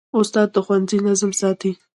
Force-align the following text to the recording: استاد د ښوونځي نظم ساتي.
استاد 0.19 0.47
د 0.53 0.57
ښوونځي 0.65 0.97
نظم 1.07 1.31
ساتي. 1.41 1.71